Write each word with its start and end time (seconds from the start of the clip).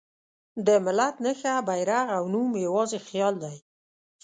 د 0.65 0.67
ملت 0.85 1.15
نښه، 1.23 1.53
بیرغ 1.67 2.07
او 2.17 2.23
نوم 2.33 2.51
یواځې 2.67 2.99
خیال 3.07 3.35
دی. 3.43 3.55